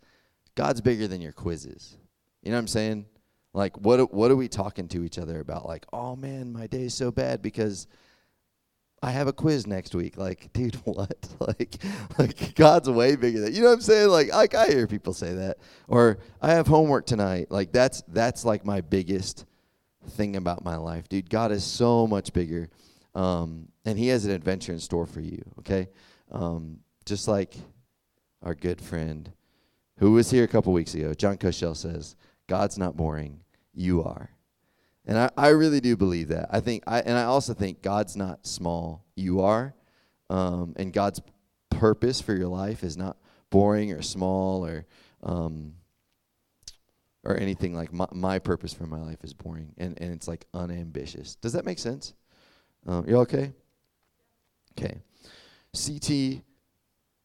[0.54, 1.98] God's bigger than your quizzes.
[2.42, 3.06] You know what I'm saying?
[3.52, 6.94] Like what what are we talking to each other about like, "Oh man, my day's
[6.94, 7.86] so bad because
[9.02, 10.16] I have a quiz next week.
[10.16, 11.28] Like, dude, what?
[11.40, 11.76] like,
[12.18, 14.08] like God's way bigger than you know what I'm saying?
[14.08, 15.58] Like, like I hear people say that.
[15.88, 17.50] Or I have homework tonight.
[17.50, 19.44] Like that's that's like my biggest
[20.10, 21.30] thing about my life, dude.
[21.30, 22.68] God is so much bigger,
[23.16, 25.42] um, and He has an adventure in store for you.
[25.60, 25.88] Okay,
[26.30, 27.54] um, just like
[28.42, 29.32] our good friend
[29.98, 32.14] who was here a couple weeks ago, John Koshel says,
[32.46, 33.40] "God's not boring.
[33.74, 34.30] You are."
[35.06, 36.48] And I, I really do believe that.
[36.50, 39.04] I think, I, and I also think God's not small.
[39.14, 39.74] You are.
[40.28, 41.20] Um, and God's
[41.70, 43.16] purpose for your life is not
[43.50, 44.84] boring or small or
[45.22, 45.74] um,
[47.22, 50.46] or anything like my, my purpose for my life is boring and, and it's like
[50.54, 51.34] unambitious.
[51.36, 52.14] Does that make sense?
[52.86, 53.52] Um, you okay?
[54.78, 55.00] Okay.
[55.74, 56.42] CT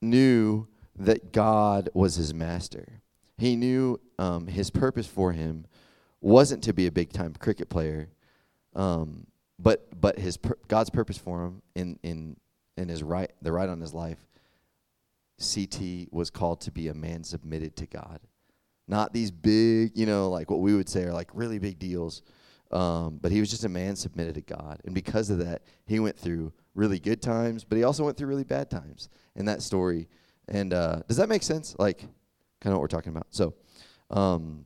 [0.01, 3.01] knew that God was his master.
[3.37, 5.65] He knew um, his purpose for him
[6.19, 8.09] wasn't to be a big time cricket player,
[8.75, 9.25] um,
[9.57, 12.37] but but his pur- God's purpose for him in in
[12.77, 14.27] in his right the right on his life.
[15.41, 18.19] CT was called to be a man submitted to God,
[18.87, 22.21] not these big, you know, like what we would say are like really big deals.
[22.71, 25.99] Um, but he was just a man submitted to God, and because of that, he
[25.99, 29.61] went through really good times, but he also went through really bad times in that
[29.61, 30.07] story.
[30.47, 31.75] And uh, does that make sense?
[31.77, 31.99] Like,
[32.61, 33.27] kind of what we're talking about.
[33.31, 33.55] So,
[34.09, 34.65] um,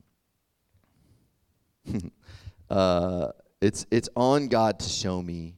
[2.70, 3.30] uh,
[3.62, 5.56] it's it's on God to show me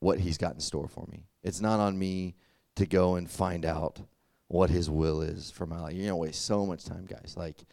[0.00, 1.26] what He's got in store for me.
[1.42, 2.34] It's not on me
[2.76, 4.00] to go and find out
[4.48, 5.94] what His will is for my life.
[5.94, 7.34] You're gonna waste so much time, guys.
[7.36, 7.64] Like,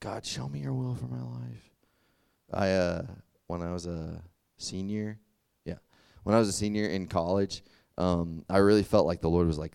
[0.00, 1.70] God, show me Your will for my life.
[2.52, 3.06] I uh,
[3.46, 4.22] when I was a
[4.56, 5.18] senior,
[5.64, 5.78] yeah,
[6.22, 7.62] when I was a senior in college,
[7.98, 9.74] um, I really felt like the Lord was like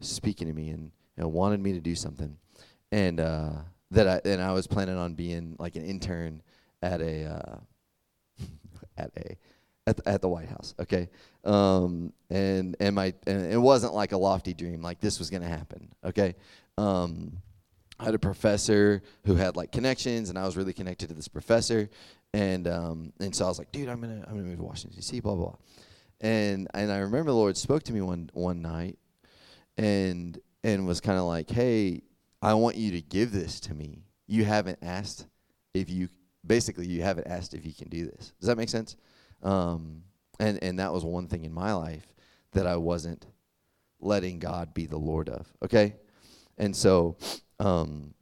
[0.00, 2.36] speaking to me and know, wanted me to do something,
[2.92, 3.50] and uh,
[3.90, 6.42] that I and I was planning on being like an intern
[6.82, 8.44] at a uh,
[8.96, 9.36] at a
[9.86, 10.74] at the, at the White House.
[10.80, 11.08] Okay,
[11.44, 14.82] um, and and my and it wasn't like a lofty dream.
[14.82, 15.92] Like this was gonna happen.
[16.04, 16.36] Okay.
[16.76, 17.38] Um,
[17.98, 21.28] I had a professor who had like connections, and I was really connected to this
[21.28, 21.90] professor,
[22.32, 24.96] and um, and so I was like, dude, I'm gonna I'm gonna move to Washington
[24.96, 25.20] D.C.
[25.20, 25.56] Blah blah blah,
[26.20, 28.98] and and I remember the Lord spoke to me one one night,
[29.76, 32.02] and and was kind of like, hey,
[32.40, 34.04] I want you to give this to me.
[34.26, 35.26] You haven't asked
[35.74, 36.08] if you
[36.46, 38.32] basically you haven't asked if you can do this.
[38.38, 38.96] Does that make sense?
[39.42, 40.02] Um,
[40.38, 42.06] and and that was one thing in my life
[42.52, 43.26] that I wasn't
[44.00, 45.52] letting God be the Lord of.
[45.64, 45.96] Okay,
[46.56, 47.16] and so
[47.60, 48.14] um,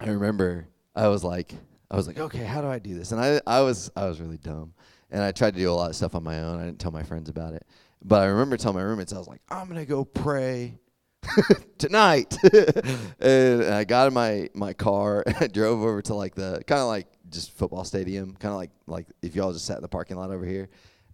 [0.00, 1.54] I remember I was like
[1.90, 4.20] I was like okay how do I do this and I I was I was
[4.20, 4.74] really dumb
[5.12, 6.58] and I tried to do a lot of stuff on my own.
[6.58, 7.66] I didn't tell my friends about it,
[8.02, 10.78] but I remember telling my roommates I was like, I'm gonna go pray
[11.78, 12.36] tonight,
[13.20, 16.80] and I got in my my car and I drove over to like the kind
[16.80, 19.88] of like just football stadium, kind of like like if y'all just sat in the
[19.88, 20.68] parking lot over here.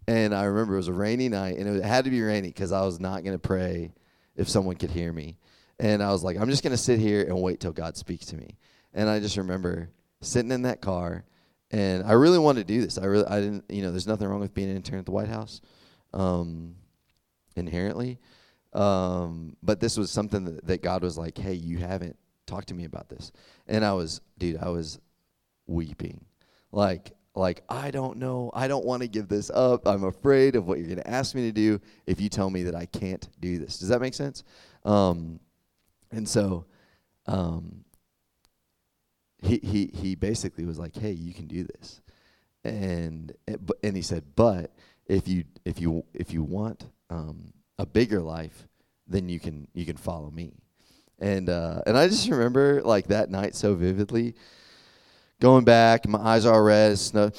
[0.06, 2.72] And I remember it was a rainy night, and it had to be rainy because
[2.72, 3.92] I was not gonna pray
[4.36, 5.36] if someone could hear me.
[5.78, 8.36] And I was like, I'm just gonna sit here and wait till God speaks to
[8.36, 8.56] me.
[8.94, 11.24] And I just remember sitting in that car,
[11.70, 12.98] and I really wanted to do this.
[12.98, 15.12] I really, I didn't, you know, there's nothing wrong with being an intern at the
[15.12, 15.60] White House,
[16.14, 16.74] um,
[17.56, 18.18] inherently.
[18.72, 22.74] Um, but this was something that, that God was like, hey, you haven't talked to
[22.74, 23.32] me about this.
[23.66, 24.98] And I was, dude, I was
[25.66, 26.24] weeping.
[26.72, 28.50] Like, like I don't know.
[28.54, 29.86] I don't want to give this up.
[29.86, 32.64] I'm afraid of what you're going to ask me to do if you tell me
[32.64, 33.78] that I can't do this.
[33.78, 34.44] Does that make sense?
[34.84, 35.40] Um,
[36.10, 36.66] and so,
[37.26, 37.84] um,
[39.40, 42.00] he he he basically was like, "Hey, you can do this,"
[42.64, 43.32] and
[43.82, 44.72] and he said, "But
[45.06, 48.66] if you if you if you want um, a bigger life,
[49.06, 50.54] then you can you can follow me."
[51.18, 54.34] And uh, and I just remember like that night so vividly
[55.40, 57.30] going back, my eyes are red, snow,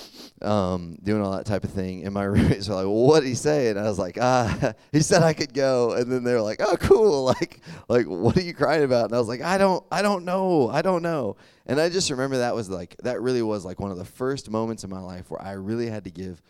[0.41, 2.05] um, doing all that type of thing.
[2.05, 4.73] And my roommates were like, well, "What did he say?" And I was like, "Ah,
[4.91, 7.25] he said I could go." And then they were like, "Oh, cool!
[7.39, 10.25] Like, like, what are you crying about?" And I was like, "I don't, I don't
[10.25, 13.79] know, I don't know." And I just remember that was like that really was like
[13.79, 16.41] one of the first moments in my life where I really had to give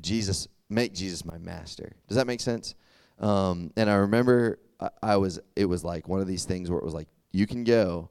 [0.00, 1.92] Jesus, make Jesus my master.
[2.08, 2.74] Does that make sense?
[3.20, 6.78] Um, and I remember I, I was, it was like one of these things where
[6.78, 8.10] it was like, "You can go."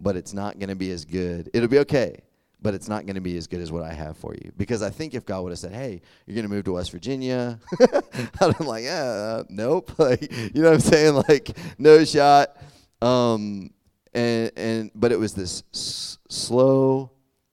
[0.00, 1.50] But it's not going to be as good.
[1.52, 2.22] It'll be okay,
[2.60, 4.52] but it's not going to be as good as what I have for you.
[4.56, 6.90] Because I think if God would have said, "Hey, you're going to move to West
[6.90, 11.14] Virginia," be like, "Yeah, nope." Like, you know what I'm saying?
[11.28, 12.56] Like, no shot.
[13.00, 13.70] Um,
[14.14, 17.10] and and but it was this s- slow.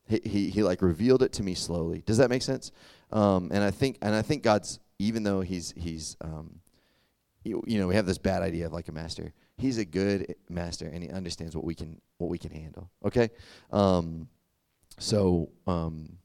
[0.07, 2.03] He, he he like revealed it to me slowly.
[2.05, 2.71] Does that make sense?
[3.11, 6.59] Um, and I think and I think God's even though he's he's um,
[7.43, 10.35] you, you know we have this bad idea of like a master he's a good
[10.49, 12.89] master and he understands what we can what we can handle.
[13.05, 13.29] Okay,
[13.71, 14.27] um,
[14.97, 16.17] so um,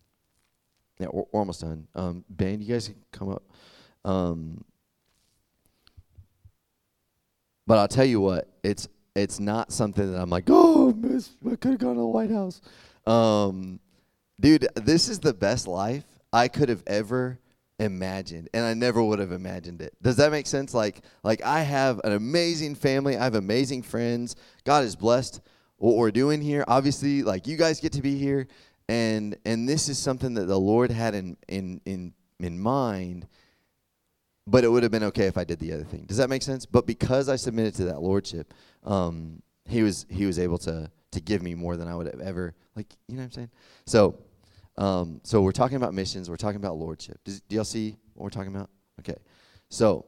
[0.99, 1.87] yeah, we're, we're, almost done.
[1.95, 3.43] Um, ben, you guys can come up.
[4.05, 4.65] Um,
[7.67, 11.57] but I'll tell you what, it's it's not something that I'm like, oh, miss, I
[11.57, 12.61] could have gone to the White House.
[13.07, 13.81] Um,
[14.41, 17.39] dude, this is the best life I could have ever
[17.79, 19.95] imagined and I never would have imagined it.
[20.03, 20.73] Does that make sense?
[20.73, 24.35] Like like I have an amazing family, I have amazing friends.
[24.65, 25.41] God is blessed
[25.77, 26.65] what we're doing here.
[26.67, 28.47] Obviously, like you guys get to be here
[28.89, 33.27] and and this is something that the Lord had in in in in mind.
[34.49, 36.05] But it would have been okay if I did the other thing.
[36.07, 36.67] Does that make sense?
[36.67, 41.21] But because I submitted to that lordship, um, he was he was able to to
[41.21, 42.87] give me more than I would have ever like.
[43.09, 43.51] You know what I'm saying?
[43.87, 44.19] So
[44.79, 46.29] um, so we're talking about missions.
[46.29, 47.19] We're talking about lordship.
[47.25, 48.71] Does, do y'all see what we're talking about?
[49.01, 49.17] Okay.
[49.69, 50.07] So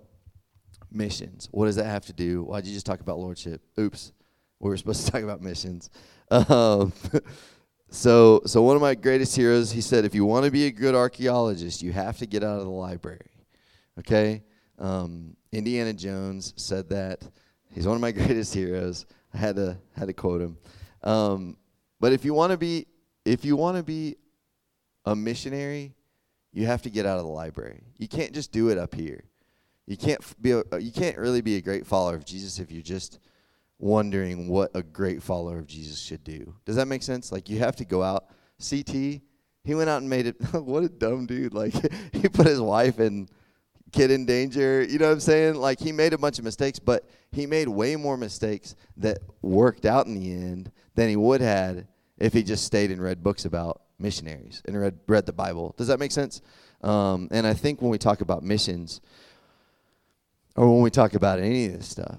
[0.90, 1.48] missions.
[1.50, 2.42] What does that have to do?
[2.42, 3.62] Why'd you just talk about lordship?
[3.78, 4.12] Oops.
[4.60, 5.90] We were supposed to talk about missions.
[6.30, 6.92] Um,
[7.90, 10.70] so so one of my greatest heroes, he said, if you want to be a
[10.70, 13.30] good archaeologist, you have to get out of the library.
[13.98, 14.42] Okay.
[14.78, 17.22] Um, Indiana Jones said that.
[17.72, 19.06] He's one of my greatest heroes.
[19.32, 20.58] I had to had to quote him.
[21.02, 21.56] Um,
[22.00, 22.86] but if you want to be
[23.24, 24.16] if you want to be
[25.08, 25.94] a missionary,
[26.52, 27.82] you have to get out of the library.
[27.96, 29.24] You can't just do it up here.
[29.86, 32.70] You can't be a, uh, you can't really be a great follower of Jesus if
[32.70, 33.20] you're just
[33.78, 36.54] wondering what a great follower of Jesus should do.
[36.66, 37.32] Does that make sense?
[37.32, 38.26] Like you have to go out.
[38.58, 38.88] CT,
[39.64, 40.36] he went out and made it.
[40.52, 41.54] what a dumb dude!
[41.54, 41.72] Like
[42.12, 43.30] he put his wife and
[43.92, 44.82] kid in danger.
[44.82, 45.54] You know what I'm saying?
[45.54, 49.86] Like he made a bunch of mistakes, but he made way more mistakes that worked
[49.86, 51.86] out in the end than he would had
[52.18, 55.74] if he just stayed and read books about missionaries and read, read the Bible.
[55.76, 56.40] Does that make sense?
[56.82, 59.00] Um, and I think when we talk about missions,
[60.56, 62.18] or when we talk about any of this stuff,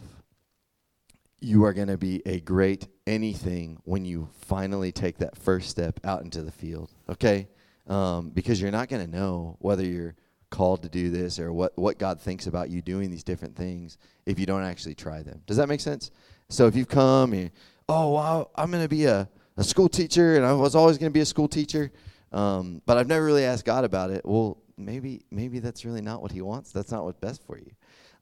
[1.41, 5.99] you are going to be a great anything when you finally take that first step
[6.03, 7.47] out into the field, okay?
[7.87, 10.15] Um, because you're not going to know whether you're
[10.49, 13.97] called to do this or what, what God thinks about you doing these different things
[14.25, 15.41] if you don't actually try them.
[15.45, 16.11] Does that make sense?
[16.49, 17.51] So if you've come and,
[17.87, 19.29] oh, I'm going to be a,
[19.59, 21.91] a school teacher, and I was always going to be a school teacher,
[22.31, 24.21] um, but I've never really asked God about it.
[24.23, 26.71] Well, maybe maybe that's really not what He wants.
[26.71, 27.71] That's not what's best for you.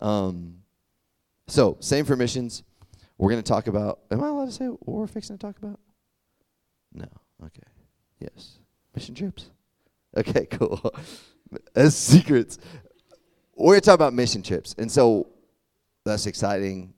[0.02, 0.56] Um,
[1.48, 2.64] so, same for missions.
[3.20, 4.00] We're going to talk about.
[4.10, 5.80] Am I allowed to say what we're fixing to talk about?
[6.92, 7.08] No.
[7.46, 7.62] Okay.
[8.20, 8.58] Yes.
[8.96, 9.52] Mission trips.
[10.18, 10.48] Okay.
[10.52, 10.94] Cool.
[11.76, 12.58] As secrets,
[13.56, 15.28] we're going to talk about mission trips, and so
[16.04, 16.94] that's exciting.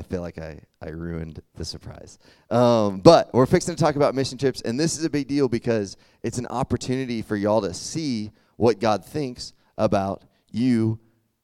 [0.00, 2.18] I feel like I, I ruined the surprise.
[2.48, 5.46] Um, but we're fixing to talk about mission trips, and this is a big deal
[5.46, 10.98] because it's an opportunity for y'all to see what God thinks about you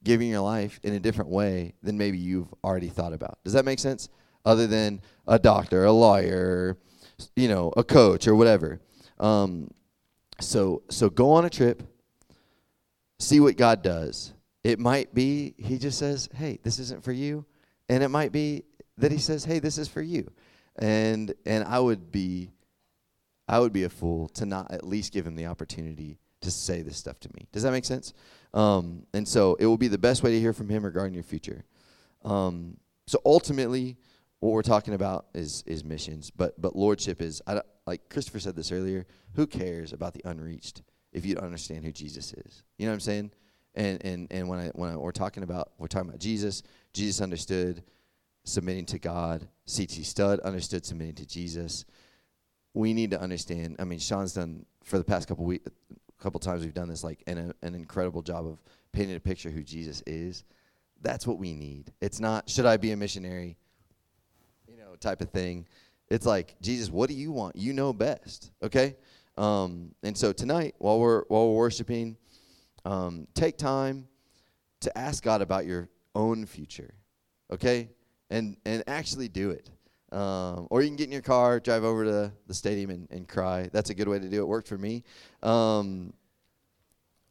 [0.05, 3.37] giving your life in a different way than maybe you've already thought about.
[3.45, 4.09] Does that make sense?
[4.47, 6.79] Other than a doctor, a lawyer,
[7.35, 8.81] you know, a coach or whatever.
[9.21, 9.71] Um,
[10.41, 11.83] so so go on a trip,
[13.19, 14.33] see what God does.
[14.65, 17.45] It might be he just says, "Hey, this isn't for you,"
[17.89, 18.65] and it might be
[18.99, 20.31] that he says, "Hey, this is for you."
[20.77, 22.51] And and I would be
[23.49, 26.83] I would be a fool to not at least give him the opportunity to say
[26.83, 27.47] this stuff to me.
[27.53, 28.13] Does that make sense?
[28.55, 31.23] Um, and so it will be the best way to hear from him regarding your
[31.23, 31.65] future.
[32.25, 32.77] Um,
[33.07, 33.97] so ultimately,
[34.41, 38.57] what we're talking about is is missions, but but lordship is I, like Christopher said
[38.57, 39.07] this earlier.
[39.35, 40.83] Who cares about the unreached
[41.13, 42.63] if you don't understand who Jesus is?
[42.79, 43.31] You know what I'm saying?
[43.77, 46.63] And and and when I when I, we're talking about we're talking about Jesus,
[46.93, 47.83] Jesus understood
[48.45, 49.47] submitting to God.
[49.67, 51.85] CT Studd understood submitting to Jesus.
[52.73, 53.77] We need to understand.
[53.79, 55.69] I mean, Sean's done for the past couple weeks,
[56.21, 58.59] couple times we've done this, like an an incredible job of
[58.93, 60.45] painting a picture who Jesus is.
[61.03, 61.93] That's what we need.
[62.01, 63.57] It's not should I be a missionary,
[64.67, 65.67] you know, type of thing.
[66.09, 67.57] It's like Jesus, what do you want?
[67.57, 68.53] You know best.
[68.63, 68.97] Okay.
[69.37, 72.17] Um, and so tonight, while we're while we're worshiping,
[72.87, 74.07] um, take time
[74.81, 76.95] to ask God about your own future,
[77.51, 77.91] okay,
[78.31, 79.71] and and actually do it.
[80.13, 83.27] Um, or you can get in your car, drive over to the stadium, and, and
[83.27, 83.69] cry.
[83.73, 84.47] That's a good way to do it.
[84.47, 85.03] Worked for me.
[85.43, 86.13] Um,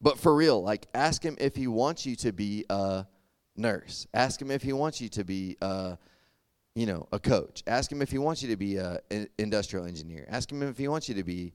[0.02, 3.06] but for real, like ask him if he wants you to be a
[3.56, 4.08] nurse.
[4.14, 5.98] Ask him if he wants you to be a,
[6.76, 7.64] you know, a coach.
[7.66, 9.00] Ask him if he wants you to be a,
[9.38, 10.28] industrial engineer.
[10.30, 11.54] Ask him if he wants you to be,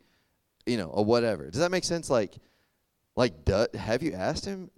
[0.65, 1.51] you know, a whatever.
[1.51, 2.09] Does that make sense?
[2.09, 2.39] Like,
[3.21, 4.71] like, duh, have you asked him,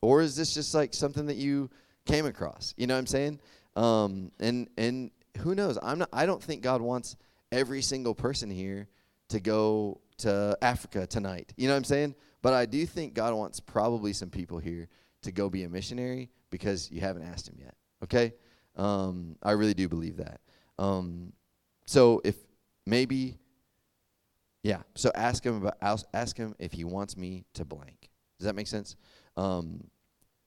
[0.00, 1.68] or is this just like something that you
[2.06, 2.72] came across?
[2.78, 3.40] You know what I'm saying?
[3.76, 5.78] Um, and and who knows?
[5.82, 6.08] I'm not.
[6.10, 7.16] I don't think God wants
[7.52, 8.88] every single person here
[9.28, 11.52] to go to Africa tonight.
[11.58, 12.14] You know what I'm saying?
[12.40, 14.88] But I do think God wants probably some people here
[15.20, 17.74] to go be a missionary because you haven't asked Him yet.
[18.02, 18.32] Okay?
[18.76, 20.40] Um, I really do believe that.
[20.78, 21.34] Um,
[21.84, 22.36] so if
[22.86, 23.36] maybe,
[24.62, 24.82] yeah.
[24.94, 26.04] So ask Him about.
[26.12, 28.10] Ask Him if He wants me to blank.
[28.38, 28.96] Does that make sense?
[29.36, 29.84] Um,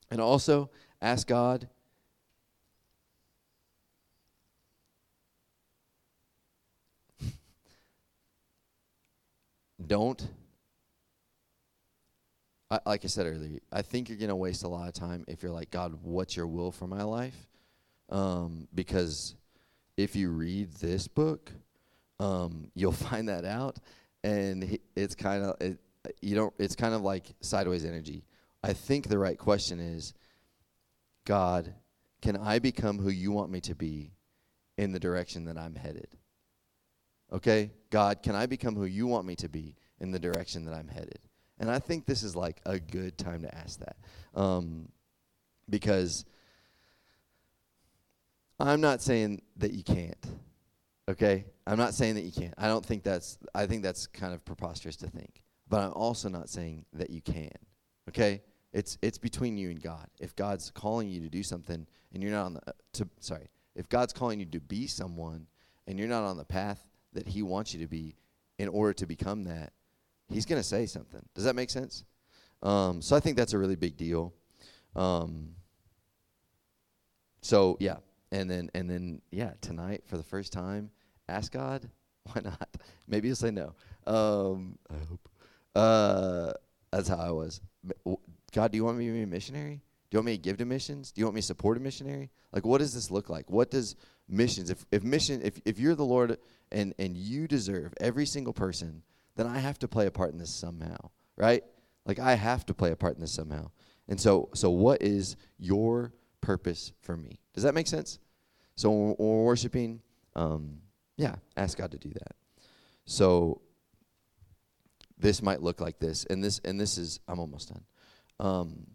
[0.09, 0.69] and also
[1.01, 1.67] ask God
[9.87, 10.27] don't
[12.71, 15.43] I, like I said earlier, I think you're gonna waste a lot of time if
[15.43, 17.35] you're like, God, what's your will for my life?
[18.09, 19.35] Um, because
[19.97, 21.51] if you read this book,
[22.19, 23.77] um, you'll find that out,
[24.23, 25.79] and it's kind of it,
[26.21, 26.53] you don't.
[26.57, 28.25] It's kind of like sideways energy.
[28.63, 30.13] I think the right question is,
[31.25, 31.73] God,
[32.21, 34.13] can I become who you want me to be
[34.77, 36.17] in the direction that I'm headed?
[37.33, 40.73] Okay, God, can I become who you want me to be in the direction that
[40.73, 41.19] I'm headed?
[41.59, 43.95] And I think this is like a good time to ask that.
[44.33, 44.89] Um,
[45.69, 46.25] because
[48.59, 50.25] I'm not saying that you can't.
[51.11, 51.45] Okay?
[51.67, 52.53] I'm not saying that you can't.
[52.57, 55.43] I don't think that's I think that's kind of preposterous to think.
[55.67, 57.51] But I'm also not saying that you can.
[58.09, 58.41] Okay?
[58.73, 60.07] It's it's between you and God.
[60.19, 63.49] If God's calling you to do something and you're not on the uh, to sorry,
[63.75, 65.47] if God's calling you to be someone
[65.85, 66.81] and you're not on the path
[67.13, 68.15] that he wants you to be
[68.57, 69.73] in order to become that,
[70.29, 71.21] he's going to say something.
[71.35, 72.05] Does that make sense?
[72.63, 74.33] Um, so I think that's a really big deal.
[74.95, 75.55] Um,
[77.41, 77.97] so yeah,
[78.31, 80.89] and then and then yeah, tonight for the first time,
[81.31, 81.89] ask God.
[82.31, 82.69] Why not?
[83.07, 83.73] Maybe he'll say no.
[84.05, 85.29] Um, I hope.
[85.73, 86.53] Uh,
[86.91, 87.61] that's how I was.
[88.53, 89.81] God, do you want me to be a missionary?
[90.09, 91.11] Do you want me to give to missions?
[91.11, 92.29] Do you want me to support a missionary?
[92.51, 93.49] Like, what does this look like?
[93.49, 93.95] What does
[94.27, 94.69] missions?
[94.69, 96.37] If if mission, if if you're the Lord
[96.71, 99.03] and and you deserve every single person
[99.35, 101.63] then I have to play a part in this somehow, right?
[102.05, 103.71] Like I have to play a part in this somehow.
[104.07, 107.39] And so so what is your purpose for me?
[107.53, 108.19] Does that make sense?
[108.75, 110.01] So when we're worshiping,
[110.35, 110.79] um,
[111.21, 112.35] yeah, ask God to do that.
[113.05, 113.61] So
[115.19, 117.83] this might look like this, and this and this is I'm almost done.
[118.39, 118.87] Um,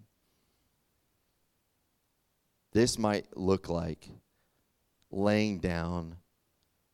[2.72, 4.08] this might look like
[5.12, 6.16] laying down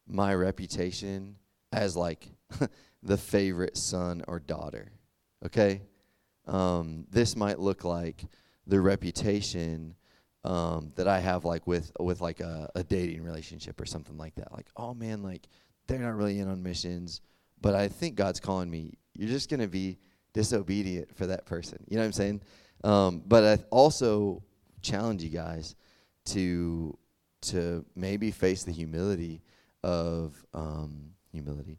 [0.07, 1.37] my reputation
[1.72, 2.28] as like
[3.03, 4.93] the favorite son or daughter.
[5.47, 5.80] Okay?
[6.47, 8.24] Um, this might look like
[8.66, 9.95] the reputation
[10.45, 14.34] um, that I have like with with like a, a dating relationship or something like
[14.36, 14.53] that.
[14.53, 15.47] Like, oh man, like
[15.86, 17.20] they're not really in on missions,
[17.61, 18.95] but I think God's calling me.
[19.14, 19.99] You're just gonna be
[20.32, 21.84] disobedient for that person.
[21.88, 22.43] You know what I'm saying?
[22.84, 24.43] Um, but I also
[24.80, 25.76] challenge you guys
[26.26, 26.97] to
[27.43, 29.43] to maybe face the humility
[29.82, 31.78] of um, humility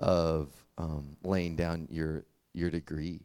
[0.00, 3.20] of um, laying down your your degree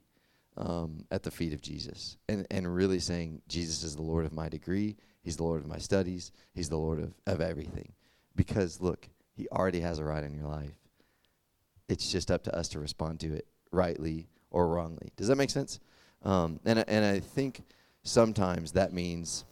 [0.59, 4.33] um, at the feet of Jesus and and really saying Jesus is the Lord of
[4.33, 4.97] my degree.
[5.21, 6.31] He's the Lord of my studies.
[6.53, 7.93] He's the Lord of, of everything.
[8.35, 10.75] Because look, He already has a right in your life.
[11.87, 15.11] It's just up to us to respond to it rightly or wrongly.
[15.15, 15.79] Does that make sense?
[16.23, 17.63] Um, and and I think
[18.03, 19.45] sometimes that means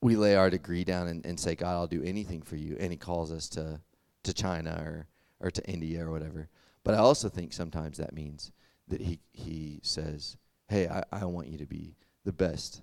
[0.00, 2.76] we lay our degree down and, and say, God, I'll do anything for you.
[2.78, 3.80] And He calls us to
[4.24, 5.06] to China or
[5.40, 6.48] or to India or whatever.
[6.84, 8.52] But I also think sometimes that means
[8.88, 10.36] that He He says,
[10.68, 12.82] Hey, I, I want you to be the best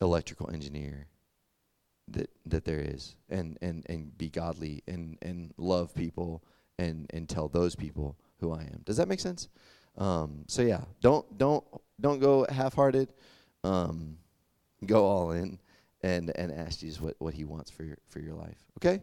[0.00, 1.08] electrical engineer
[2.08, 6.42] that that there is and and and be godly and and love people
[6.78, 8.82] and and tell those people who I am.
[8.84, 9.48] Does that make sense?
[9.96, 11.64] Um, so yeah, don't don't
[12.00, 13.12] don't go half-hearted.
[13.64, 14.18] Um,
[14.86, 15.58] go all in
[16.02, 18.58] and and ask Jesus what what He wants for your for your life.
[18.78, 19.02] Okay.